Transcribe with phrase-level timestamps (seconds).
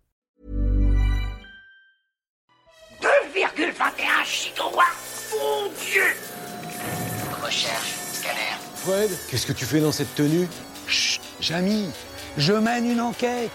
[7.43, 8.55] Recherche, scanner.
[8.75, 10.47] Fred, qu'est-ce que tu fais dans cette tenue?
[10.87, 11.89] Chut, Jamy,
[12.37, 13.51] je mène une enquête.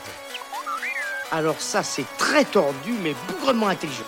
[1.33, 4.05] Alors ça, c'est très tordu, mais bougrement intelligent.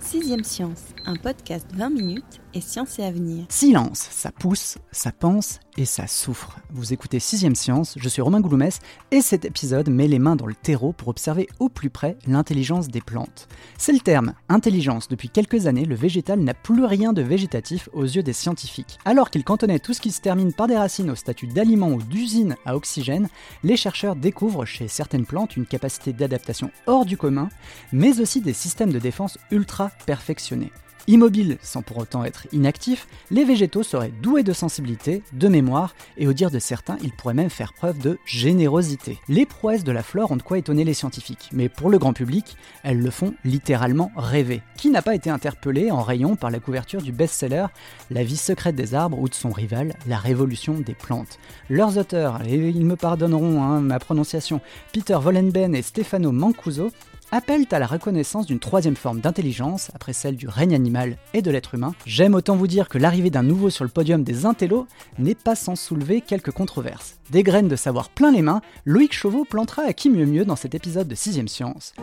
[0.00, 3.44] Sixième Science, un podcast 20 minutes et science et avenir.
[3.48, 6.58] Silence, ça pousse, ça pense et ça souffre.
[6.70, 10.46] Vous écoutez Sixième Science, je suis Romain Gouloumès et cet épisode met les mains dans
[10.46, 13.48] le terreau pour observer au plus près l'intelligence des plantes.
[13.78, 15.08] C'est le terme intelligence.
[15.08, 18.98] Depuis quelques années, le végétal n'a plus rien de végétatif aux yeux des scientifiques.
[19.04, 22.02] Alors qu'il cantonnait tout ce qui se termine par des racines au statut d'aliment ou
[22.02, 23.28] d'usine à oxygène,
[23.62, 27.48] les chercheurs découvrent chez certaines plantes une capacité d'adaptation hors du commun,
[27.92, 30.72] mais aussi des systèmes de défense ultra perfectionnés.
[31.10, 36.28] Immobiles sans pour autant être inactifs, les végétaux seraient doués de sensibilité, de mémoire, et
[36.28, 39.18] au dire de certains, ils pourraient même faire preuve de générosité.
[39.28, 42.12] Les prouesses de la flore ont de quoi étonner les scientifiques, mais pour le grand
[42.12, 44.62] public, elles le font littéralement rêver.
[44.76, 47.66] Qui n'a pas été interpellé en rayon par la couverture du best-seller
[48.12, 52.40] La vie secrète des arbres ou de son rival, La révolution des plantes Leurs auteurs,
[52.46, 54.60] et ils me pardonneront hein, ma prononciation,
[54.92, 56.92] Peter Vollenben et Stefano Mancuso,
[57.32, 61.50] appellent à la reconnaissance d'une troisième forme d'intelligence, après celle du règne animal et de
[61.50, 61.94] l'être humain.
[62.06, 64.86] J'aime autant vous dire que l'arrivée d'un nouveau sur le podium des intellos
[65.18, 67.18] n'est pas sans soulever quelques controverses.
[67.30, 70.56] Des graines de savoir plein les mains, Loïc Chauveau plantera à qui mieux mieux dans
[70.56, 71.94] cet épisode de 6ème Science.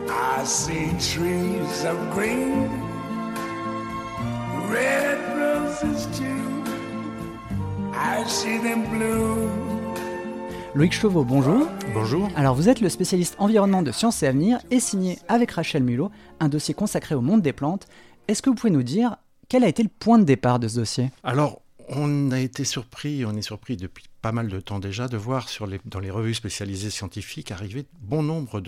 [10.78, 11.66] Loïc Chauveau, bonjour.
[11.92, 12.30] Bonjour.
[12.36, 16.12] Alors vous êtes le spécialiste environnement de Sciences et Avenir et signé avec Rachel Mulot
[16.38, 17.88] un dossier consacré au monde des plantes.
[18.28, 19.16] Est-ce que vous pouvez nous dire
[19.48, 21.10] quel a été le point de départ de ce dossier?
[21.24, 25.16] Alors, on a été surpris, on est surpris depuis pas mal de temps déjà, de
[25.16, 28.60] voir sur les, dans les revues spécialisées scientifiques arriver bon nombre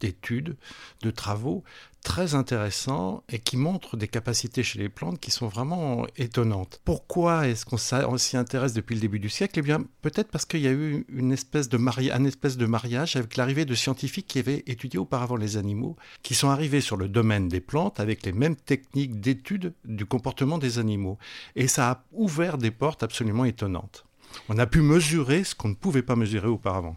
[0.00, 0.56] d'études, de,
[1.02, 1.62] de, travaux
[2.02, 6.80] très intéressants et qui montrent des capacités chez les plantes qui sont vraiment étonnantes.
[6.84, 9.58] Pourquoi est-ce qu'on s'y intéresse depuis le début du siècle?
[9.58, 11.78] Eh bien, peut-être parce qu'il y a eu une espèce de
[12.12, 16.34] un espèce de mariage avec l'arrivée de scientifiques qui avaient étudié auparavant les animaux, qui
[16.34, 20.78] sont arrivés sur le domaine des plantes avec les mêmes techniques d'étude du comportement des
[20.78, 21.18] animaux.
[21.56, 24.04] Et ça a ouvert des portes absolument étonnantes.
[24.48, 26.96] On a pu mesurer ce qu'on ne pouvait pas mesurer auparavant.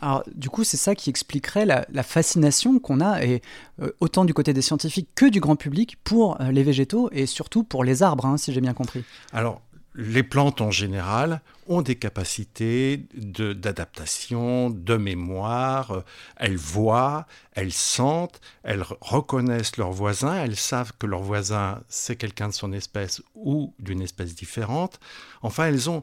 [0.00, 3.42] Alors, du coup, c'est ça qui expliquerait la, fascination qu'on a, et,
[3.82, 7.26] euh, autant du côté des scientifiques que du grand public, pour euh, les végétaux et
[7.26, 9.04] surtout pour les arbres, hein, si j'ai bien compris.
[9.32, 9.60] Alors,
[9.94, 16.04] les plantes en général ont des capacités d'adaptation, de, de, mémoire,
[16.36, 22.48] elles voient, elles sentent, elles reconnaissent leurs voisins, elles savent que leur voisin c'est quelqu'un
[22.48, 25.00] de son espèce ou d'une espèce différente.
[25.42, 26.00] Enfin, elles ont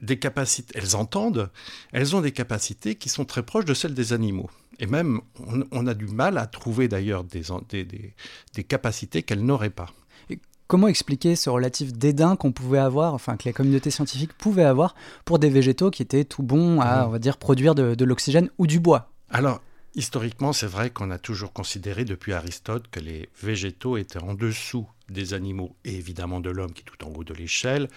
[0.00, 1.50] des capacités, elles entendent,
[1.92, 4.50] elles ont des capacités qui sont très proches de celles des animaux.
[4.78, 8.14] Et même, on, on a du mal à trouver d'ailleurs des, des, des,
[8.54, 9.90] des capacités qu'elles n'auraient pas.
[10.30, 14.64] Et comment expliquer ce relatif dédain qu'on pouvait avoir, enfin que la communauté scientifique pouvait
[14.64, 14.94] avoir
[15.24, 17.08] pour des végétaux qui étaient tout bons à, mmh.
[17.08, 19.12] on va dire, produire de, de l'oxygène ou du bois?
[19.28, 19.60] Alors,
[19.94, 24.88] historiquement, c'est vrai qu'on a toujours considéré depuis Aristote que les végétaux étaient en dessous
[25.10, 27.88] des animaux et évidemment de l'homme qui est tout en haut de l'échelle,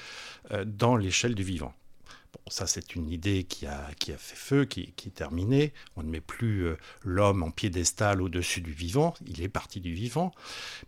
[0.51, 1.73] euh, dans l'échelle du vivant.
[2.47, 5.73] Ça c'est une idée qui a, fait feu, qui, qui, est terminée.
[5.95, 9.93] On ne met plus euh, l'homme en piédestal au-dessus du vivant, il est parti du
[9.93, 10.31] vivant.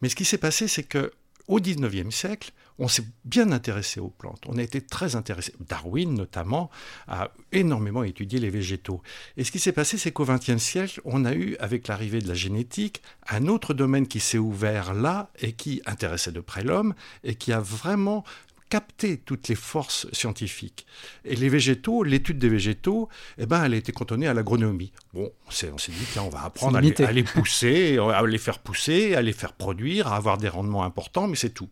[0.02, 1.12] Mais ce qui s'est passé, c'est que
[1.48, 4.44] au XIXe siècle, on s'est bien intéressé aux plantes.
[4.48, 5.54] On a été très intéressé.
[5.60, 6.70] Darwin, notamment,
[7.08, 9.02] a énormément étudié les végétaux.
[9.38, 12.28] Et ce qui s'est passé, c'est qu'au XXe siècle, on a eu, avec l'arrivée de
[12.28, 16.96] la génétique, un autre domaine qui s'est ouvert là et qui intéressait de près l'homme
[17.24, 18.24] et qui a vraiment
[18.70, 20.86] capter toutes les forces scientifiques.
[21.24, 24.92] Et les végétaux, l'étude des végétaux, eh ben, elle a été cantonnée à l'agronomie.
[25.14, 28.38] Bon, on s'est dit, tiens, on va apprendre à les, à les, pousser, à les
[28.38, 31.70] faire pousser, à les faire produire, à avoir des rendements importants, mais c'est tout.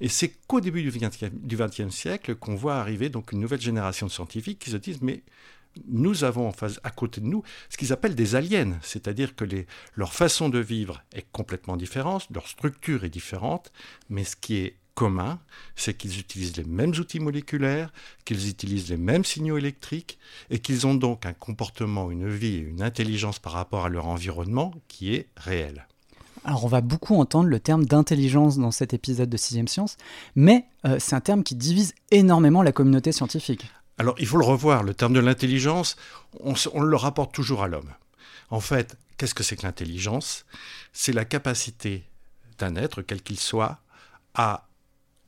[0.00, 4.10] Et c'est qu'au début du XXe siècle qu'on voit arriver donc une nouvelle génération de
[4.10, 5.22] scientifiques qui se disent, mais
[5.86, 9.44] nous avons en face, à côté de nous ce qu'ils appellent des aliens, c'est-à-dire que
[9.44, 13.72] les, leur façon de vivre est complètement différente, leur structure est différente,
[14.08, 15.38] mais ce qui est commun,
[15.76, 17.92] c'est qu'ils utilisent les mêmes outils moléculaires,
[18.24, 20.18] qu'ils utilisent les mêmes signaux électriques
[20.50, 24.06] et qu'ils ont donc un comportement, une vie et une intelligence par rapport à leur
[24.06, 25.86] environnement qui est réel.
[26.44, 29.96] Alors on va beaucoup entendre le terme d'intelligence dans cet épisode de Sixième Science,
[30.34, 33.70] mais euh, c'est un terme qui divise énormément la communauté scientifique.
[33.98, 35.96] Alors il faut le revoir, le terme de l'intelligence,
[36.40, 37.92] on, on le rapporte toujours à l'homme.
[38.50, 40.44] En fait, qu'est-ce que c'est que l'intelligence?
[40.92, 42.04] C'est la capacité
[42.58, 43.78] d'un être, quel qu'il soit,
[44.34, 44.66] à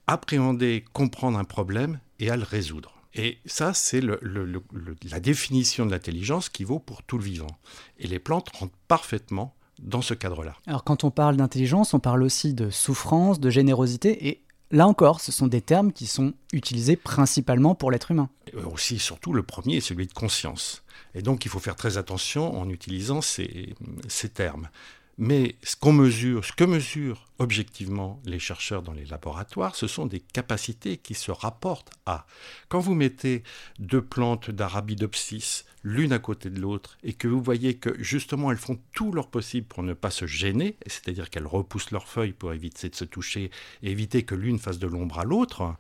[0.07, 2.95] appréhender, comprendre un problème et à le résoudre.
[3.15, 4.63] Et ça, c'est le, le, le,
[5.09, 7.59] la définition de l'intelligence qui vaut pour tout le vivant.
[7.99, 10.55] Et les plantes rentrent parfaitement dans ce cadre-là.
[10.67, 15.21] Alors quand on parle d'intelligence, on parle aussi de souffrance, de générosité, et là encore,
[15.21, 18.31] ce sont des termes qui sont utilisés principalement pour l'être humain.
[18.53, 20.83] Et aussi, surtout, le premier est celui de conscience.
[21.15, 23.75] Et donc, il faut faire très attention en utilisant ces,
[24.09, 24.69] ces termes.
[25.17, 30.07] Mais ce qu'on mesure, ce que mesurent objectivement les chercheurs dans les laboratoires, ce sont
[30.07, 32.27] des capacités qui se rapportent à.
[32.69, 33.45] Quand vous mettez
[33.79, 38.57] deux plantes d'Arabidopsis l'une à côté de l'autre et que vous voyez que justement elles
[38.57, 42.53] font tout leur possible pour ne pas se gêner, c'est-à-dire qu'elles repoussent leurs feuilles pour
[42.53, 43.51] éviter de se toucher
[43.83, 45.77] et éviter que l'une fasse de l'ombre à l'autre,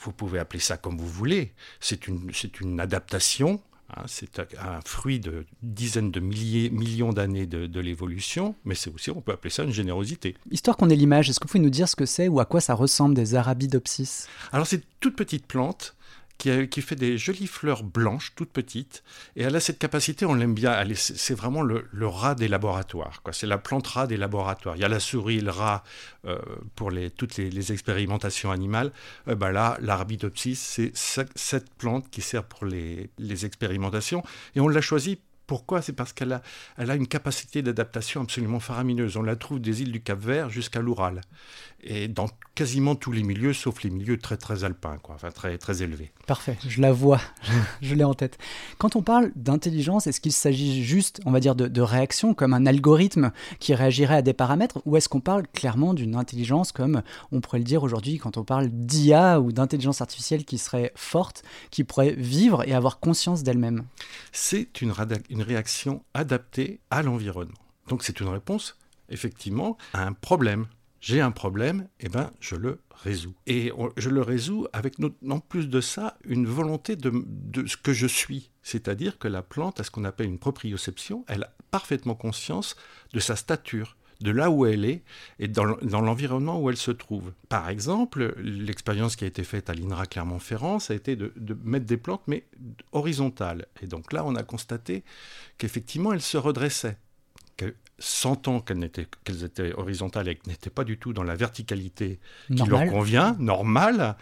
[0.00, 1.52] vous pouvez appeler ça comme vous voulez.
[1.78, 3.62] C'est une, adaptation
[4.06, 9.10] c'est un fruit de dizaines de milliers, millions d'années de, de l'évolution, mais c'est aussi,
[9.10, 10.36] on peut appeler ça une générosité.
[10.50, 12.44] Histoire qu'on ait l'image, est-ce que vous pouvez nous dire ce que c'est ou à
[12.44, 15.94] quoi ça ressemble des Arabidopsis Alors c'est toute petite plante
[16.40, 19.02] qui, fait des jolies fleurs blanches, toutes petites.
[19.36, 23.22] Et elle a cette capacité, on l'aime bien, c'est vraiment le, rat des laboratoires.
[23.32, 24.76] C'est la plante rat des laboratoires.
[24.76, 25.84] Il y a la souris, le rat
[26.26, 26.38] euh,
[26.74, 28.90] pour toutes les, expérimentations animales.
[29.28, 34.22] Euh, ben là, l'Arabidopsis, c'est cette plante qui sert pour les, les expérimentations.
[34.54, 35.18] Et on l'a choisie
[35.50, 35.82] pourquoi?
[35.82, 36.42] C'est parce qu'elle a,
[36.76, 39.16] elle a une capacité d'adaptation absolument faramineuse.
[39.16, 41.22] On la trouve des îles du Cap-Vert jusqu'à l'Oural.
[41.82, 45.56] Et dans quasiment tous les milieux, sauf les milieux très très alpins, quoi, enfin très,
[45.56, 46.12] très élevés.
[46.26, 47.20] Parfait, je la vois,
[47.80, 48.36] je l'ai en tête.
[48.76, 52.52] Quand on parle d'intelligence, est-ce qu'il s'agit juste, on va dire, de, de, réaction, comme
[52.52, 57.02] un algorithme qui réagirait à des paramètres, ou est-ce qu'on parle clairement d'une intelligence comme
[57.32, 61.42] on pourrait le dire aujourd'hui quand on parle d'IA ou d'intelligence artificielle qui serait forte,
[61.70, 63.84] qui pourrait vivre et avoir conscience d'elle-même?
[64.32, 64.92] C'est une,
[65.30, 67.54] une réaction adaptée à l'environnement.
[67.88, 68.78] Donc c'est une réponse,
[69.08, 70.66] effectivement, à un problème
[71.00, 73.34] j'ai un problème, eh ben, je le résous.
[73.46, 74.96] Et je le résous avec,
[75.28, 78.50] en plus de ça, une volonté de, de ce que je suis.
[78.62, 82.76] C'est-à-dire que la plante a ce qu'on appelle une proprioception, elle a parfaitement conscience
[83.14, 85.02] de sa stature de là où elle est
[85.38, 87.32] et dans, dans l'environnement où elle se trouve.
[87.48, 91.56] Par exemple, l'expérience qui a été faite à l'INRA Clermont-Ferrand, ça a été de, de,
[91.64, 92.44] mettre des plantes, mais
[92.92, 93.66] horizontales.
[93.82, 95.04] Et donc là, on a constaté
[95.58, 96.98] qu'effectivement, elles se redressaient.
[98.02, 102.18] Sentant qu'elles étaient, qu'elles étaient horizontales et qu'elles n'étaient pas du tout dans la verticalité
[102.46, 102.86] qui Normal.
[102.86, 104.16] leur convient, normale,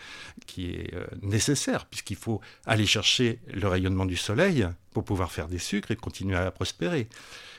[0.47, 5.47] qui est euh, nécessaire, puisqu'il faut aller chercher le rayonnement du soleil pour pouvoir faire
[5.47, 7.09] des sucres et continuer à prospérer.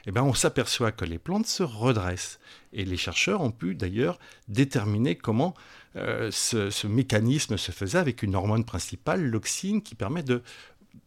[0.07, 2.39] Eh bien, on s'aperçoit que les plantes se redressent.
[2.73, 4.19] Et les chercheurs ont pu d'ailleurs
[4.49, 5.53] déterminer comment
[5.95, 10.43] euh, ce, ce mécanisme se faisait avec une hormone principale, l'oxine, qui permet de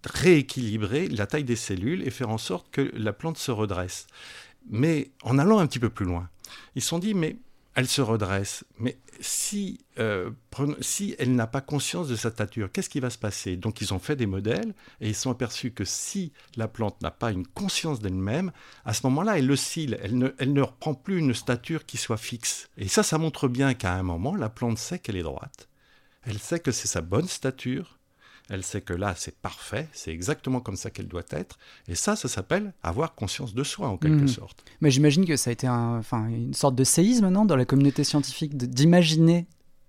[0.04, 4.06] rééquilibrer la taille des cellules et faire en sorte que la plante se redresse.
[4.70, 6.28] Mais en allant un petit peu plus loin,
[6.74, 7.36] ils se sont dit, mais
[7.74, 10.30] elle se redresse, mais si, euh,
[10.80, 13.56] si elle n'a pas conscience de sa stature, qu'est-ce qui va se passer?
[13.56, 17.10] Donc ils ont fait des modèles et ils sont aperçus que si la plante n'a
[17.10, 18.52] pas une conscience d'elle-même,
[18.84, 22.18] à ce moment-là, elle oscille, elle ne, elle ne reprend plus une stature qui soit
[22.18, 22.68] fixe.
[22.76, 25.68] Et ça, ça montre bien qu'à un moment, la plante sait qu'elle est droite,
[26.24, 27.98] elle sait que c'est sa bonne stature,
[28.48, 31.58] elle sait que là, c'est parfait, c'est exactement comme ça qu'elle doit être.
[31.88, 34.28] Et ça, ça s'appelle avoir conscience de soi, en quelque mmh.
[34.28, 34.64] sorte.
[34.80, 37.64] Mais j'imagine que ça a été un, enfin, une sorte de séisme, non, dans la
[37.64, 39.46] communauté scientifique, d'imaginer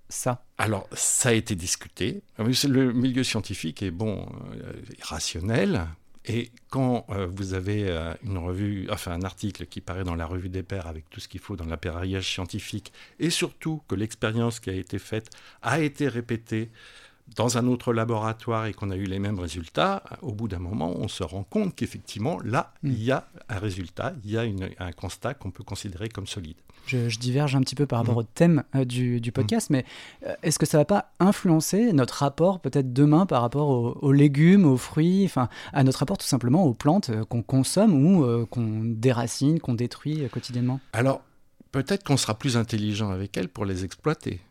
[0.09, 0.45] ça.
[0.57, 2.21] Alors, ça a été discuté.
[2.37, 5.87] Le milieu scientifique est bon, euh, rationnel.
[6.25, 10.25] Et quand euh, vous avez euh, une revue, enfin un article qui paraît dans la
[10.25, 14.61] revue des pairs avec tout ce qu'il faut dans l'appareillage scientifique, et surtout que l'expérience
[14.61, 15.29] qui a été faite
[15.61, 16.69] a été répétée
[17.35, 20.93] dans un autre laboratoire et qu'on a eu les mêmes résultats, au bout d'un moment,
[20.95, 22.89] on se rend compte qu'effectivement, là, mm.
[22.89, 26.27] il y a un résultat, il y a une, un constat qu'on peut considérer comme
[26.27, 26.57] solide.
[26.85, 28.17] Je, je, diverge un petit peu par rapport mmh.
[28.17, 29.85] au thème euh, du, du, podcast, mais
[30.27, 34.11] euh, est-ce que ça va pas influencer notre rapport peut-être demain par rapport aux, aux,
[34.11, 38.45] légumes, aux fruits, enfin à notre rapport tout simplement aux plantes euh, qu'on consomme ou
[38.47, 40.81] qu'on déracine, qu'on détruit quotidiennement?
[40.91, 41.21] Alors
[41.71, 44.41] peut-être qu'on sera plus intelligent avec elles pour les exploiter.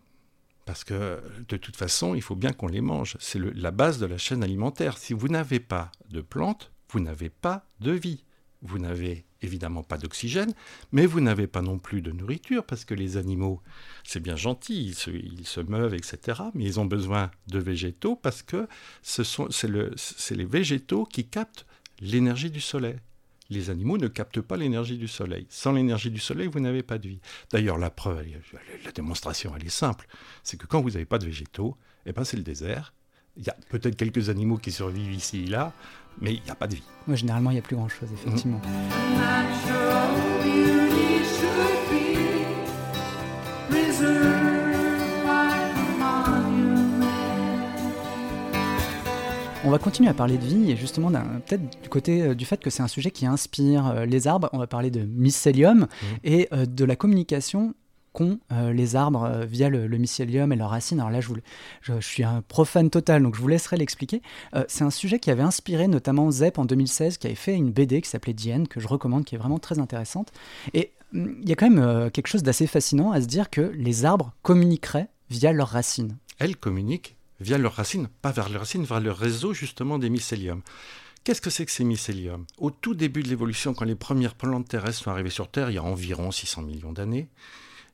[0.65, 3.17] Parce que de toute façon, il faut bien qu'on les mange.
[3.21, 4.97] C'est la base de la chaîne alimentaire.
[4.99, 8.25] Si vous n'avez pas de plantes, vous n'avez pas de vie.
[8.63, 10.55] vous n'avez évidemment pas d'oxygène,
[10.93, 13.61] mais vous n'avez pas non plus de nourriture, parce que les animaux,
[14.05, 18.43] c'est bien gentil, ils se, ils meuvent, etc., mais ils ont besoin de végétaux, parce
[18.43, 18.69] que
[19.03, 21.67] c'est les végétaux qui captent
[22.01, 22.97] l'énergie du soleil.
[23.53, 25.47] Les animaux ne captent pas l'énergie du soleil.
[25.51, 27.21] Sans l'énergie du soleil, vous n'avez pas de vie.
[27.51, 28.25] D'ailleurs, la preuve,
[28.83, 30.07] la démonstration, elle est simple.
[30.43, 32.95] C'est que quand vous n'avez pas de végétaux, eh ben, c'est le désert.
[33.37, 35.75] Il y a peut-être quelques animaux qui survivent ici et là,
[36.19, 36.83] mais il n'y a pas de vie.
[37.09, 38.63] Généralement, il n'y a plus grand-chose, effectivement.
[49.65, 52.61] On va continuer à parler de vie et justement peut-être du côté euh, du fait
[52.61, 54.51] que c'est un sujet qui inspire euh, les arbres.
[54.53, 55.87] On va parler de mycélium
[56.25, 57.75] et euh, de la communication
[58.13, 61.01] qu'ont les arbres via le, mycélium et leurs racines.
[61.01, 61.33] Alors là, je,
[61.81, 64.21] je, suis un profane total, donc je vous laisserai l'expliquer.
[64.69, 68.03] c'est un sujet qui avait inspiré notamment Zep en 2016, qui avait fait une BD
[68.03, 70.31] qui s'appelait Diane, que je recommande, qui est vraiment très intéressante.
[70.75, 73.63] Et hum, il y a quand même quelque chose d'assez fascinant à se dire que
[73.63, 76.19] les arbres communiqueraient via leurs racines.
[76.39, 80.63] Elles communiquent via leurs racines, pas vers leurs racines, vers le réseau justement des mycéliums.
[81.25, 82.47] Qu'est-ce que c'est que ces mycéliums?
[82.59, 85.75] Au tout début de l'évolution, quand les premières plantes terrestres sont arrivées sur Terre, il
[85.75, 87.29] y a environ 600 millions d'années,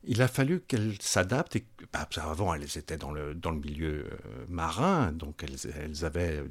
[0.05, 1.59] il a fallu qu'elles s'adaptent.
[1.93, 4.17] Bah, avant, elles étaient dans le, dans le milieu euh,
[4.49, 6.43] marin, donc elles, elles avaient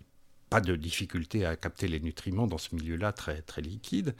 [0.49, 4.15] pas de difficulté à capter les nutriments dans ce milieu-là très, très liquide.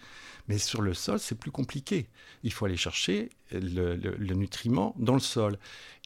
[0.47, 2.09] Mais sur le sol, c'est plus compliqué.
[2.43, 5.57] Il faut aller chercher le, le, le nutriment dans le sol.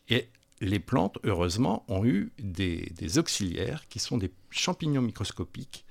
[0.10, 0.30] Et
[0.62, 5.86] les plantes, heureusement, ont eu des, auxiliaires qui sont des champignons microscopiques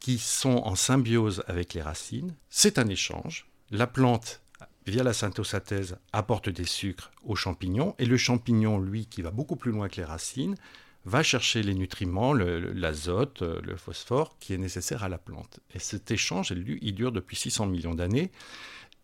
[0.00, 2.34] qui sont en symbiose avec les racines.
[2.50, 3.46] C'est un échange.
[3.70, 4.42] La plante,
[4.84, 9.56] via la syntosynthèse, apporte des sucres aux champignons et le champignon, lui, qui va beaucoup
[9.56, 10.56] plus loin que les racines,
[11.06, 15.60] va chercher les nutriments, l'azote, le, le, phosphore qui est nécessaire à la plante.
[15.74, 18.32] Et cet échange, il dure depuis 600 millions d'années.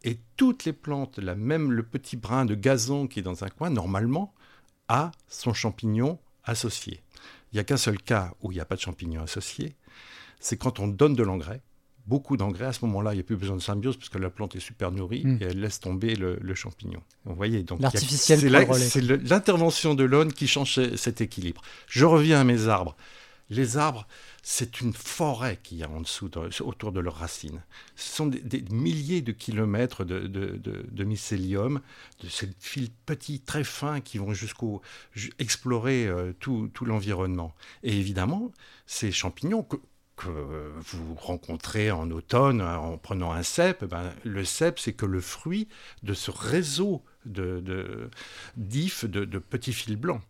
[0.02, 3.50] Et toutes les plantes, la même le petit brin de gazon qui est dans un
[3.50, 4.35] coin, normalement,
[4.90, 7.00] a son champignon associé.
[7.52, 9.76] Il n'y a qu'un seul cas où il n'y a pas de champignon associé,
[10.40, 11.62] c'est quand on donne de l'engrais,
[12.06, 14.30] beaucoup d'engrais, à ce moment-là, il n'y a plus besoin de symbiose parce que la
[14.30, 15.38] plante est super nourrie hmm.
[15.40, 17.00] et elle laisse tomber le, champignon.
[17.25, 18.40] Vous voyez, donc l'artificiel,
[18.75, 21.62] c'est l'intervention de l'aune qui change cet équilibre.
[21.87, 22.97] Je reviens à mes arbres.
[23.50, 24.07] Les arbres,
[24.42, 26.30] c'est une forêt qu'il y a en dessous,
[26.61, 27.62] autour de leurs racines.
[27.97, 31.80] Ce sont des, milliers de kilomètres de, mycélium,
[32.23, 34.83] de ces fils petits, très fins, qui vont jusqu'au
[35.40, 37.52] explorer euh, tout, l'environnement.
[37.83, 38.52] Et évidemment,
[38.87, 39.76] ces champignons que,
[40.23, 45.66] vous rencontrez en automne en prenant un cèpe, ben, le cèpe, c'est que le fruit
[46.02, 48.11] de ce réseau de,
[48.59, 50.21] d'ifs, de, de petits fils blancs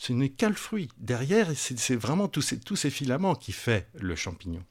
[0.00, 0.88] ce n'est qu'un fruit.
[0.96, 4.64] Derrière, c'est vraiment tous ces, filaments qui fait le champignon.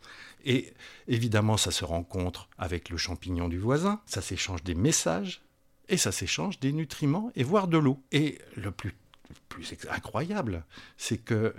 [0.44, 0.74] Et
[1.08, 5.44] évidemment, ça se rencontre avec le champignon du voisin, ça s'échange des messages,
[5.88, 8.02] et ça s'échange des nutriments, et voire de l'eau.
[8.12, 8.96] Et le plus
[9.92, 10.66] incroyable,
[10.98, 11.54] c'est que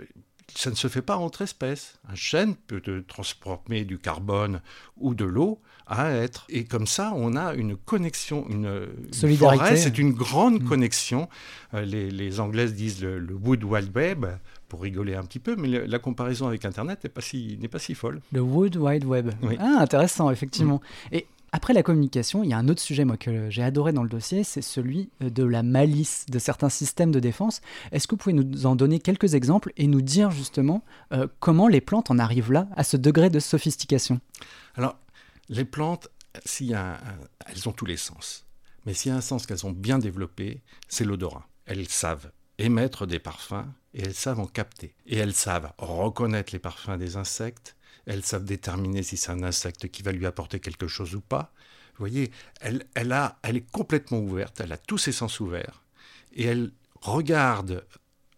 [0.55, 1.99] ça ne se fait pas entre espèces.
[2.09, 4.61] Un chêne peut transporter du carbone
[4.97, 6.45] ou de l'eau à être.
[6.49, 9.75] Et comme ça, on a une connexion, une, solidarité.
[9.75, 10.67] C'est une grande mm.
[10.67, 11.29] connexion.
[11.73, 14.25] Euh, les, les, Anglaises disent le, Wood Wide Web
[14.67, 17.93] pour rigoler un petit peu, mais la comparaison avec Internet n'est pas si pas si
[17.93, 18.21] folle.
[18.31, 19.31] Le Wood Wide Web.
[19.59, 20.81] Ah, intéressant, effectivement.
[21.11, 21.15] Mm.
[21.15, 24.03] Et après la communication, il y a un autre sujet moi, que j'ai adoré dans
[24.03, 27.61] le dossier, c'est celui euh, de la malice de certains systèmes de défense.
[27.91, 31.67] Est-ce que vous pouvez nous en donner quelques exemples et nous dire justement euh, comment
[31.67, 34.21] les plantes en arrivent là, à ce degré de sophistication?
[34.75, 34.97] Alors,
[35.49, 36.07] les plantes,
[36.61, 36.97] y a
[37.47, 38.45] elles ont tous les sens.
[38.85, 41.47] Mais s'il y a un sens qu'elles ont bien développé, c'est l'odorat.
[41.65, 44.95] Elles savent émettre des parfums et elles savent en capter.
[45.05, 49.89] Et elles savent reconnaître les parfums des insectes, elles savent déterminer si c'est un insecte
[49.89, 51.53] qui va lui apporter quelque chose ou pas.
[51.97, 52.31] Vous voyez,
[52.61, 55.83] elle, elle, a, elle est complètement ouverte, elle a tous ses sens ouverts,
[56.33, 57.85] et elle regarde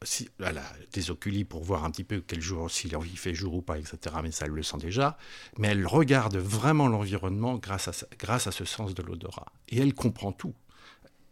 [0.05, 3.55] si, elle a des oculis pour voir un petit peu quel jour, s'il fait jour
[3.55, 4.15] ou pas, etc.
[4.21, 5.17] Mais ça, elle le sent déjà.
[5.57, 9.51] Mais elle regarde vraiment l'environnement grâce à, grâce à ce sens de l'odorat.
[9.69, 10.53] Et elle comprend tout.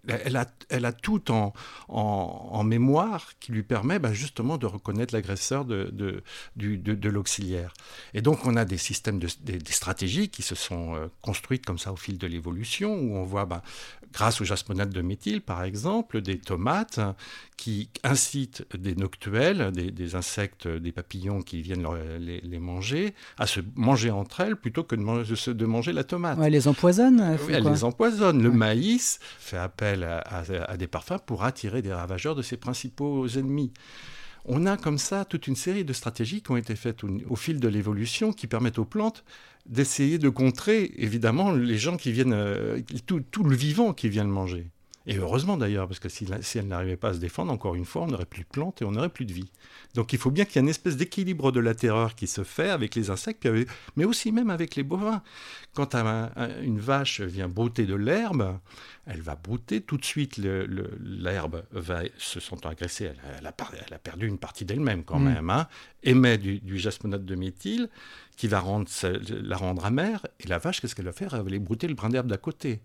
[0.08, 1.54] Elle a, elle a tout en,
[1.88, 6.24] en, mémoire qui lui permet ben, justement de reconnaître l'agresseur de, de,
[6.56, 7.74] de, l'auxiliaire.
[8.14, 11.78] Et donc on a des systèmes, de, des, stratégies qui se sont euh, construites comme
[11.78, 13.62] ça au fil de l'évolution, où on voit ben,
[14.14, 17.00] grâce aux jasmonate de méthyle, par exemple, des tomates
[17.58, 21.86] qui incitent des noctuels, des, insectes, des papillons qui viennent
[22.20, 26.40] les, manger, à se manger entre elles plutôt que de, manger la tomate.
[26.42, 28.42] elle les empoisonne oui, Elle les empoisonne.
[28.42, 33.72] Le maïs fait appel à, des parfums pour attirer des ravageurs de ses principaux ennemis.
[34.46, 37.60] On a comme ça toute une série de stratégies qui ont été faites au, fil
[37.60, 39.24] de l'évolution qui permettent aux plantes
[39.68, 44.24] d'essayer de contrer, évidemment, les gens qui viennent, euh, tout, tout le vivant qui vient
[44.24, 44.72] le manger.
[45.08, 48.04] Et heureusement d'ailleurs, parce que si, elle n'arrivait pas à se défendre, encore une fois,
[48.04, 49.50] on n'aurait plus de plantes et on n'aurait plus de vie.
[49.96, 52.44] Donc il faut bien qu'il y ait une espèce d'équilibre de la terreur qui se
[52.44, 53.50] fait avec les insectes,
[53.96, 55.24] mais aussi même avec les bovins.
[55.74, 58.60] Quand un- un- une vache vient brouter de l'herbe,
[59.08, 63.52] elle va brouter tout de suite, l'herbe va se sentant agressée, elle, a- elle a,
[63.52, 65.34] par- elle a perdu une partie d'elle-même quand Mm.
[65.34, 65.68] même, hein,
[66.04, 67.90] émet du, du jasmonate de méthyle
[68.38, 68.88] qui va rendre,
[69.30, 71.34] la rendre amère, et la vache, qu'est-ce qu'elle va faire?
[71.34, 72.82] Elle va aller brouter le brin d'herbe d'à côté.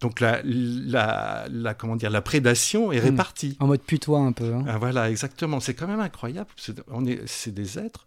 [0.00, 3.04] Donc la, la, la- comment dire, la prédation est Mm.
[3.04, 3.56] répartie.
[3.60, 4.52] En mode putois un peu.
[4.52, 4.64] hein.
[4.68, 5.60] Ah, voilà, exactement.
[5.60, 6.50] C'est quand même incroyable.
[6.56, 8.06] C'est on est, c'est des êtres,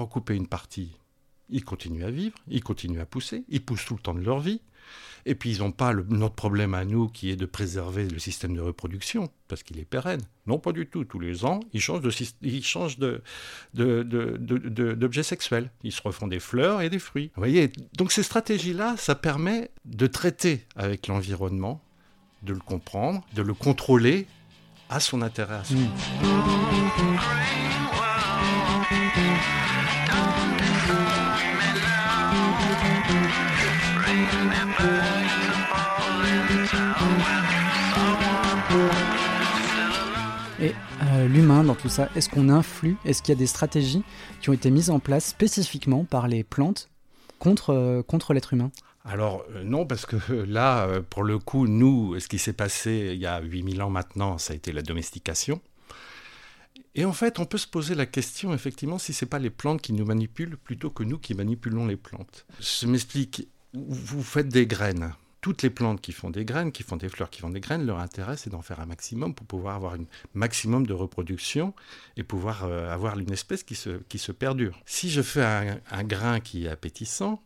[0.00, 0.96] en coupez une partie,
[1.50, 4.40] ils continuent à vivre, ils continuent à pousser, ils poussent tout le temps de leur
[4.40, 4.60] vie.
[5.28, 8.18] Et puis ils n'ont pas le- notre problème à nous qui est de préserver le
[8.20, 10.20] système de reproduction, parce qu'il est pérenne.
[10.46, 11.04] Non, pas du tout.
[11.04, 13.20] Tous les ans, ils changent de ils changent de,
[13.74, 15.70] de, de- d'objets sexuels.
[15.82, 17.32] Ils se refont des fleurs et des fruits.
[17.34, 21.82] Vous voyez Donc ces stratégies-là, ça permet de traiter avec l'environnement,
[22.44, 24.26] de le comprendre, de le contrôler
[24.88, 25.76] à son intérêt à soi.
[25.76, 25.88] Mm.
[41.36, 42.96] L'humain dans tout ça, est-ce qu'on influe?
[43.04, 44.02] Est-ce qu'il y a des stratégies
[44.40, 46.88] qui ont été mises en place spécifiquement par les plantes
[47.38, 48.70] contre, euh, contre l'être humain?
[49.04, 53.10] Alors euh, non, parce que euh, là, pour le coup, nous, ce qui s'est passé
[53.12, 55.60] il y a 8000 ans maintenant, ça a été la domestication.
[56.94, 59.50] Et en fait, on peut se poser la question, effectivement, si ce n'est pas les
[59.50, 62.46] plantes qui nous manipulent plutôt que nous qui manipulons les plantes.
[62.60, 65.12] Je m'explique, vous faites des graines.
[65.46, 67.86] Toutes les plantes qui font des graines, qui font des fleurs, qui font des graines,
[67.86, 71.72] leur intérêt, c'est d'en faire un maximum pour pouvoir avoir un maximum de reproduction
[72.16, 74.76] et pouvoir euh, avoir une espèce qui se, perdure.
[74.86, 77.40] Si je fais un, un grain qui est appétissant,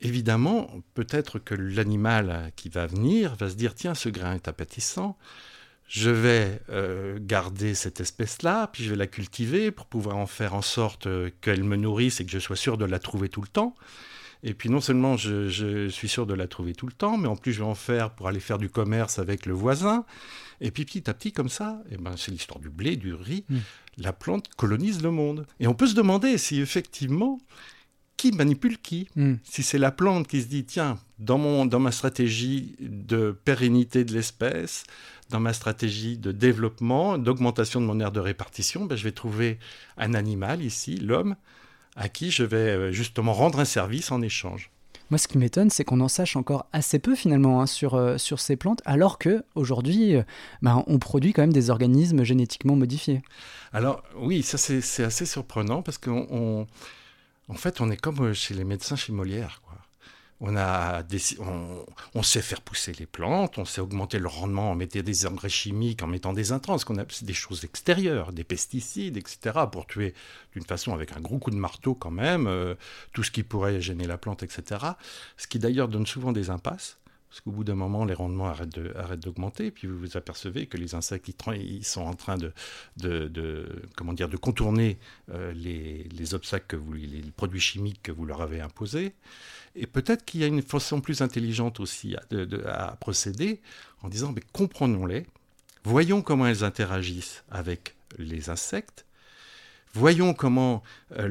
[0.00, 5.18] évidemment, peut-être que l'animal qui va venir va se dire tiens, ce grain est appétissant,
[5.88, 10.54] je vais euh, garder cette espèce-là, puis je vais la cultiver pour pouvoir en faire
[10.54, 13.40] en sorte euh, qu'elle me nourrisse et que je sois sûr de la trouver tout
[13.40, 13.74] le temps.
[14.42, 17.28] Et puis non seulement je, je suis sûr de la trouver tout le temps, mais
[17.28, 20.04] en plus je vais en faire pour aller faire du commerce avec le voisin.
[20.62, 23.44] Et puis petit à petit, comme ça, eh ben, c'est l'histoire du blé, du riz,
[23.48, 23.58] Mm.
[23.98, 25.46] la plante colonise le monde.
[25.58, 27.38] Et on peut se demander si effectivement,
[28.16, 29.34] qui manipule qui Mm.
[29.42, 34.04] si c'est la plante qui se dit, tiens, dans, mon, dans ma stratégie de pérennité
[34.04, 34.84] de l'espèce,
[35.30, 39.58] dans ma stratégie de développement, d'augmentation de mon aire de répartition, ben, je vais trouver
[39.96, 41.36] un animal ici, l'homme,
[41.96, 44.70] à qui je vais euh, justement rendre un service en échange.
[45.10, 48.16] Moi, ce qui m'étonne, c'est qu'on en sache encore assez peu finalement hein, sur, euh,
[48.16, 50.22] sur ces plantes, alors que aujourd'hui, euh,
[50.62, 53.22] ben, on produit quand même des organismes génétiquement modifiés.
[53.72, 56.66] Alors oui, ça c'est assez surprenant parce qu'en
[57.54, 59.62] fait, on est comme chez les médecins chez Molière.
[59.66, 59.69] Quoi.
[60.42, 61.02] On, a
[62.14, 65.50] on, sait faire pousser les plantes, on sait augmenter le rendement en mettant des engrais
[65.50, 70.14] chimiques, en mettant des intrants, qu'on c'est des choses extérieures, des pesticides, etc., pour tuer
[70.54, 72.74] d'une façon avec un gros coup de marteau quand même, euh,
[73.12, 74.80] tout ce qui pourrait gêner la plante, etc.
[75.36, 76.99] Ce qui d'ailleurs donne souvent des impasses.
[77.30, 80.96] Parce qu'au bout d'un moment, les rendements arrêtent d'augmenter, puis vous vous apercevez que les
[80.96, 82.52] insectes, ils, sont en train de,
[83.96, 84.98] comment dire, de contourner
[85.30, 89.14] euh, les, les obstacles, que les, produits chimiques que vous leur avez imposés.
[89.76, 92.64] Et peut-être qu'il y a une façon plus intelligente aussi à, de-
[92.98, 93.60] procéder
[94.02, 95.24] en disant, mais comprenons-les,
[95.84, 99.06] voyons comment elles interagissent avec les insectes,
[99.94, 100.82] voyons comment
[101.16, 101.28] euh,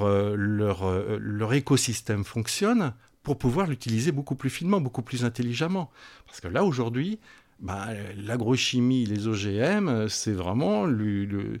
[0.00, 5.90] euh, leur écosystème fonctionne pour pouvoir l'utiliser beaucoup plus finement, beaucoup plus intelligemment.
[6.26, 7.20] Parce que là, aujourd'hui,
[7.60, 11.58] bah, l'agrochimie, les OGM, euh, c'est vraiment euh,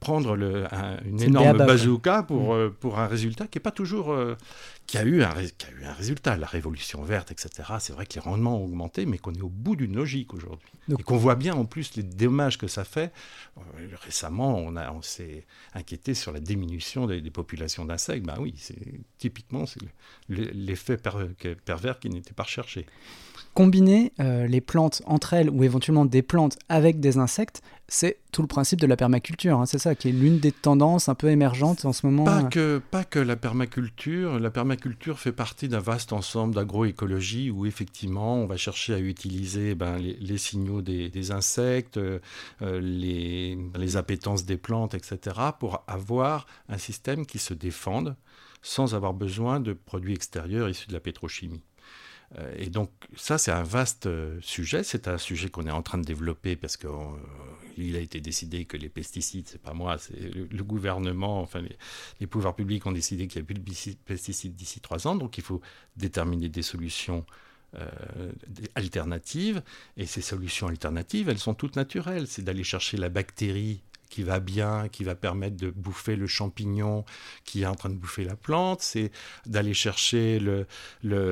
[0.00, 4.12] prendre le- un- une énorme bazooka pour, euh, pour un résultat qui est pas toujours...
[4.12, 4.36] euh,
[4.86, 6.36] qui, a eu un, ré- qui a eu un résultat.
[6.36, 7.50] La révolution verte, etc.
[7.78, 10.68] C'est vrai que les rendements ont augmenté, mais qu'on est au bout d'une logique aujourd'hui.
[10.98, 13.12] Et qu'on voit bien en plus les dommages que ça fait.
[14.02, 18.24] Récemment, on, a- on s'est inquiété sur la diminution des, des populations d'insectes.
[18.26, 18.76] Ben oui, c'est
[19.18, 19.64] typiquement
[20.28, 22.86] l'effet per- pervers qui n'était pas recherché.
[23.54, 28.42] Combiner euh, les plantes entre elles ou éventuellement des plantes avec des insectes, c'est tout
[28.42, 29.60] le principe de la permaculture.
[29.60, 32.24] hein, c'est ça qui est l'une des tendances un peu émergentes en ce moment.
[32.24, 34.40] Pas que, pas que la permaculture.
[34.40, 39.76] La permaculture fait partie d'un vaste ensemble d'agroécologie où effectivement on va chercher à utiliser
[39.76, 42.18] ben, les, les signaux des, des insectes, euh,
[42.62, 45.36] euh, les, les appétences des plantes, etc.
[45.60, 48.16] pour avoir un système qui se défende
[48.62, 51.62] sans avoir besoin de produits extérieurs issus de la pétrochimie.
[52.38, 54.82] Euh, Et donc ça, c'est un vaste euh, sujet.
[54.82, 56.90] C'est un sujet qu'on est en train de développer parce qu'il
[57.76, 61.62] il a été décidé que les pesticides, c'est pas moi, c'est le, gouvernement, enfin
[62.20, 65.38] les, pouvoirs publics ont décidé qu'il n'y a plus de pesticides d'ici trois ans, donc
[65.38, 65.60] il faut
[65.96, 67.24] déterminer des solutions
[67.76, 68.30] euh,
[68.76, 69.62] alternatives.
[69.96, 72.28] Et ces solutions alternatives, elles sont toutes naturelles.
[72.28, 73.82] C'est d'aller chercher la bactérie
[74.14, 77.04] qui va bien, qui va permettre de bouffer le champignon
[77.44, 79.10] qui est en train de bouffer la plante, c'est
[79.44, 80.40] d'aller chercher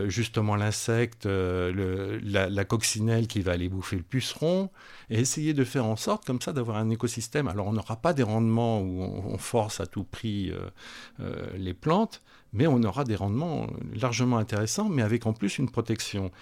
[0.08, 4.68] justement l'insecte, euh, la, coccinelle qui va aller bouffer le puceron,
[5.10, 7.46] et essayer de faire en sorte comme ça d'avoir un écosystème.
[7.46, 10.68] Alors on n'aura pas des rendements où on, force à tout prix euh,
[11.20, 12.20] euh, les plantes,
[12.52, 16.32] mais on aura des rendements largement intéressants, mais avec en plus une protection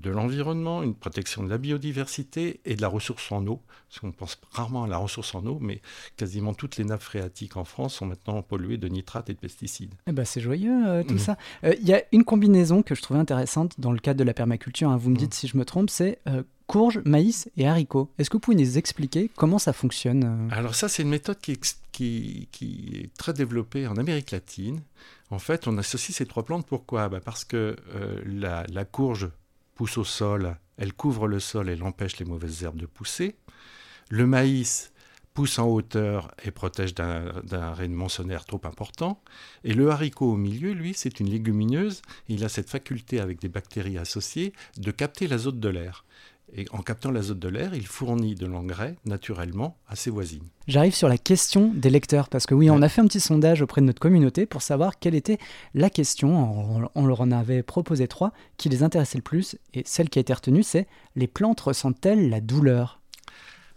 [0.00, 3.60] de l'environnement, une protection de la biodiversité et de la ressource en eau.
[3.88, 5.80] Parce qu'on pense rarement à la ressource en eau, mais
[6.16, 9.94] quasiment toutes les nappes phréatiques en France sont maintenant polluées de nitrates et de pesticides.
[10.06, 11.18] Eh ben, c'est joyeux euh, tout mmh.
[11.18, 11.36] ça.
[11.64, 14.34] Euh, il y a une combinaison que je trouvais intéressante dans le cadre de la
[14.34, 14.96] permaculture, hein.
[14.96, 15.38] vous me dites mmh.
[15.38, 18.10] si je me trompe, c'est euh, courge, maïs et haricots.
[18.18, 22.48] Est-ce que vous pouvez nous expliquer comment ça fonctionne Alors ça, c'est une méthode qui
[22.62, 24.80] est, très développée en Amérique latine.
[25.30, 26.66] En fait, on associe ces trois plantes.
[26.66, 27.08] Pourquoi?
[27.08, 27.76] Bah, Parce que
[28.26, 29.28] la courge
[29.74, 33.36] pousse au sol, elle couvre le sol et empêche les mauvaises herbes de pousser.
[34.08, 34.92] Le maïs
[35.34, 39.20] pousse en hauteur et protège d'un rayonnement solaire trop important.
[39.64, 42.02] Et le haricot au milieu, lui, c'est une légumineuse.
[42.28, 46.04] il a cette faculté avec des bactéries associées de capter l'azote de l'air.
[46.52, 50.46] Et en captant l'azote de l'air, il fournit de l'engrais naturellement à ses voisines.
[50.68, 53.62] J'arrive sur la question des lecteurs, parce que oui, on a fait un petit sondage
[53.62, 55.38] auprès de notre communauté pour savoir quelle était
[55.74, 60.08] la question, on, leur en avait proposé trois, qui les intéressait le plus, et celle
[60.08, 63.00] qui a été retenue, c'est les plantes ressentent-elles la douleur?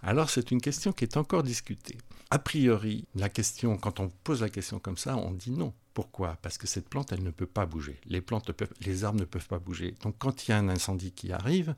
[0.03, 1.97] Alors c'est une question qui est encore discutée.
[2.29, 5.73] A priori, la question, quand on pose la question comme ça, on dit non.
[5.93, 6.37] Pourquoi?
[6.43, 7.99] Parce que cette plante, elle ne peut pas bouger.
[8.05, 9.95] Les plantes, peuvent, les arbres ne peuvent pas bouger.
[10.03, 11.73] Donc quand il y a un incendie qui arrive,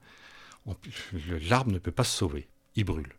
[1.50, 3.14] l'arbre ne peut pas se sauver, il brûle.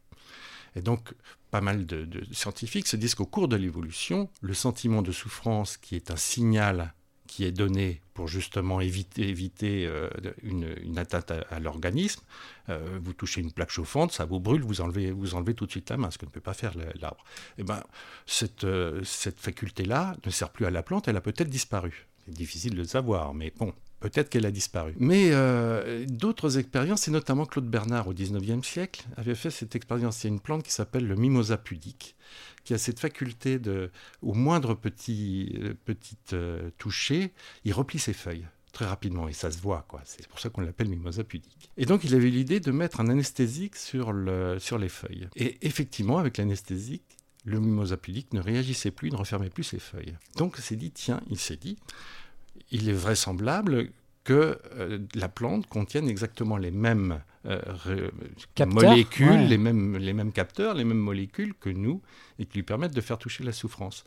[0.77, 1.15] Et donc,
[1.51, 5.97] pas mal de, scientifiques se disent qu'au cours de l'évolution, le sentiment de souffrance, qui
[5.97, 6.95] est un signal
[7.27, 10.11] qui est donné pour justement éviter, euh,
[10.43, 12.23] une, atteinte à, l'organisme,
[12.69, 15.71] euh, vous touchez une plaque chauffante, ça vous brûle, vous enlevez, vous enlevez tout de
[15.71, 17.23] suite la main, ce que ne peut pas faire l'arbre.
[17.57, 17.85] Et eh ben,
[18.27, 22.09] cette, euh, cette faculté-là ne sert plus à la plante, elle a peut-être disparu.
[22.31, 24.95] Difficile de le savoir, mais bon, Peut-être qu'elle a disparu.
[24.99, 30.25] Mais euh, d'autres expériences, et notamment Claude Bernard au XIXe siècle, avait fait cette expérience.
[30.25, 32.17] Il y a une plante qui s'appelle le mimosa pudique,
[32.65, 33.91] qui a cette faculté de,
[34.23, 37.33] au moindre petit, euh, petit euh, toucher,
[37.67, 40.01] il replie ses feuilles très rapidement et ça se voit quoi.
[40.05, 41.71] C'est pour ça qu'on l'appelle mimosa pudique.
[41.77, 45.29] Et donc il avait l'idée de mettre un anesthésique sur, le, sur les feuilles.
[45.35, 47.03] Et effectivement avec l'anesthésique,
[47.45, 50.17] le mimosa pudique ne réagissait plus, ne refermait plus ses feuilles.
[50.37, 51.79] Donc il s'est dit tiens, il s'est dit
[52.71, 53.91] il est vraisemblable
[54.25, 58.11] que euh, la plante contienne exactement les mêmes euh,
[58.67, 62.03] molécules, les, mêmes, les mêmes capteurs, les mêmes molécules que nous,
[62.39, 64.05] et qui lui permettent de faire toucher la souffrance.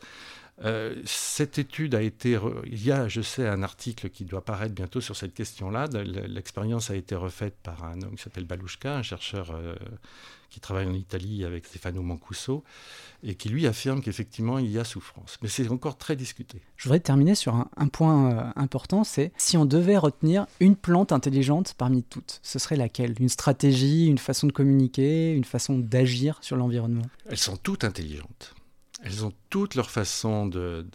[0.62, 2.38] Euh, cette étude a été.
[2.66, 5.86] Il y a, je sais, un article qui doit paraître bientôt sur cette question-là.
[6.28, 9.52] L'expérience a été refaite par un homme qui s'appelle Balouchka, un chercheur
[10.54, 12.62] qui travaille en Italie avec Stefano Mancuso,
[13.24, 15.36] et qui lui affirme qu'effectivement il y a souffrance.
[15.42, 16.62] Mais c'est encore très discuté.
[16.76, 21.10] Je voudrais terminer sur un, point euh, important, c'est si on devait retenir une plante
[21.10, 23.16] intelligente parmi toutes, ce serait laquelle?
[23.18, 27.06] Une stratégie, une façon de communiquer, une façon d'agir sur l'environnement?
[27.26, 28.54] Elles sont toutes intelligentes.
[29.04, 30.86] Elles ont toutes leur façon de,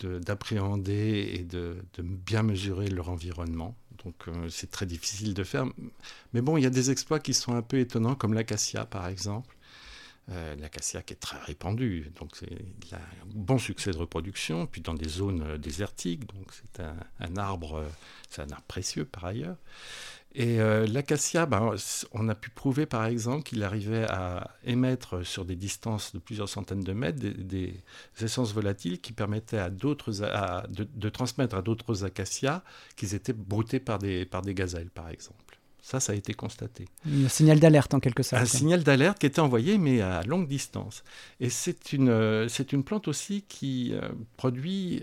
[0.00, 3.74] d'appréhender et de, bien mesurer leur environnement.
[4.04, 5.64] Donc euh, c'est très difficile de faire.
[6.32, 9.08] Mais bon, il y a des exploits qui sont un peu étonnants, comme l'acacia par
[9.08, 9.56] exemple.
[10.30, 14.94] Euh, l'acacia qui est très répandue, donc c'est un bon succès de reproduction, puis dans
[14.94, 17.84] des zones euh, désertiques, c'est un, arbre,
[18.30, 19.56] c'est un arbre précieux par ailleurs.
[20.34, 20.56] Et
[20.86, 21.74] l'acacia, ben,
[22.12, 26.48] on a pu prouver par exemple qu'il arrivait à émettre sur des distances de plusieurs
[26.48, 27.74] centaines de mètres des,
[28.18, 32.62] essences volatiles qui permettaient à de, transmettre à d'autres acacias
[32.96, 35.51] qu'ils étaient broutés par des gazelles par exemple.
[35.82, 36.86] Ça, ça a été constaté.
[37.06, 38.40] Un signal d'alerte en quelque sorte.
[38.40, 41.02] Un signal d'alerte qui était envoyé, mais à longue distance.
[41.40, 45.02] Et c'est une, euh, c'est une plante aussi qui euh, produit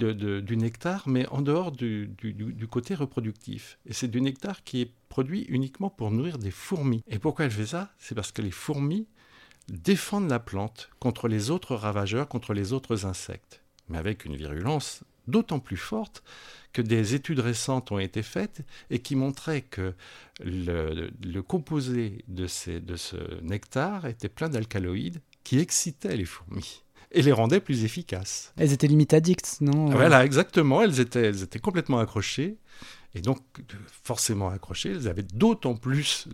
[0.00, 3.78] euh, du nectar, mais en dehors du, du, côté reproductif.
[3.84, 7.02] Et c'est du nectar qui est produit uniquement pour nourrir des fourmis.
[7.08, 7.90] Et pourquoi elle fait ça?
[7.98, 9.06] C'est parce que les fourmis
[9.68, 15.04] défendent la plante contre les autres ravageurs, contre les autres insectes, mais avec une virulence
[15.26, 16.22] d'autant plus forte
[16.72, 18.60] que des études récentes ont été faites
[18.90, 19.94] et qui montraient que
[20.44, 27.22] le, composé de, ces, de ce nectar était plein d'alcaloïdes qui excitaient les fourmis et
[27.22, 28.52] les rendaient plus efficaces.
[28.56, 29.86] Elles étaient limite addictes, non?
[29.86, 30.82] Voilà, exactement.
[30.82, 32.58] Elles étaient, elles étaient complètement accrochées
[33.14, 33.38] Et donc,
[34.04, 36.28] forcément accrochés, ils avaient d'autant plus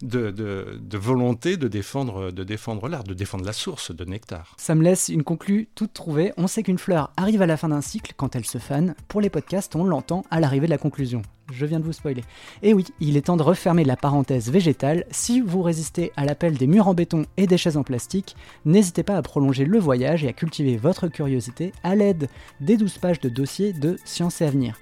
[0.00, 2.30] de, volonté de défendre,
[2.88, 4.54] l'art, de défendre la source de nectar.
[4.58, 6.32] Ça me laisse une conclue toute trouvée.
[6.36, 8.94] On sait qu'une fleur arrive à la fin d'un cycle quand elle se fane.
[9.08, 12.24] Pour les podcasts, on l'entend à l'arrivée de la conclusion je viens de vous spoiler.
[12.62, 15.04] Et oui, il est temps de refermer la parenthèse végétale.
[15.10, 19.02] Si vous résistez à l'appel des murs en béton et des chaises en plastique, n'hésitez
[19.02, 22.28] pas à prolonger le voyage et à cultiver votre curiosité à l'aide
[22.60, 24.78] des 12 pages de dossier de Science et Avenir.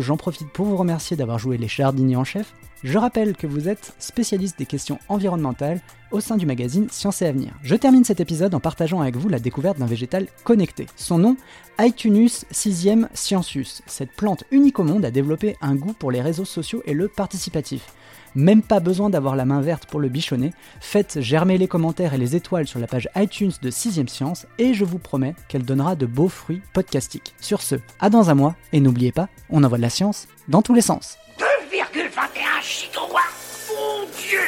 [0.00, 2.54] J'en profite pour vous remercier d'avoir joué les jardiniers en chef.
[2.84, 5.80] Je rappelle que vous êtes spécialiste des questions environnementales
[6.12, 7.52] au sein du magazine Science et Avenir.
[7.62, 10.86] Je termine cet épisode en partageant avec vous la découverte d'un végétal connecté.
[10.94, 11.36] Son nom,
[11.80, 13.82] Itunus 6 sciensus.
[13.86, 17.08] Cette plante unique au monde a développé un goût pour les réseaux sociaux et le
[17.08, 17.92] participatif.
[18.34, 20.52] Même pas besoin d'avoir la main verte pour le bichonner.
[20.80, 24.74] Faites germer les commentaires et les étoiles sur la page iTunes de 6ème Science et
[24.74, 27.34] je vous promets qu'elle donnera de beaux fruits podcastiques.
[27.40, 30.62] Sur ce, à dans un mois et n'oubliez pas, on envoie de la science dans
[30.62, 31.16] tous les sens.
[31.38, 34.40] 2,21 gigawatts Mon Dieu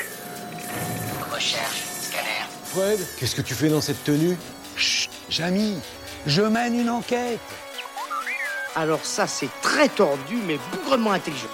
[1.33, 2.47] Recherche, scanner.
[2.65, 4.37] Fred, qu'est-ce que tu fais dans cette tenue?
[4.77, 5.77] Chut, Jamy,
[6.27, 7.41] je mène une enquête.
[8.77, 11.49] Alors ça, c'est très tordu, mais bougrement intelligent.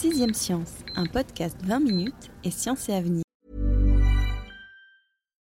[0.00, 3.22] Sixième Science, un podcast 20 minutes et science et avenir.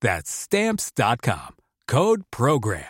[0.00, 1.56] That's stamps.com.
[1.86, 2.80] Code Program.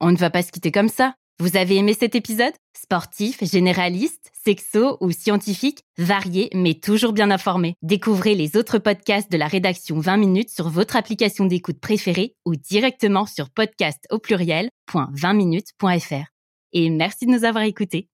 [0.00, 1.14] On ne va pas se quitter comme ça.
[1.40, 2.52] Vous avez aimé cet épisode?
[2.76, 7.76] Sportif, généraliste, sexo ou scientifique, varié mais toujours bien informé.
[7.80, 12.56] Découvrez les autres podcasts de la rédaction 20 minutes sur votre application d'écoute préférée ou
[12.56, 16.26] directement sur podcast au pluriel.20minutes.fr.
[16.72, 18.10] Et merci de nous avoir écoutés.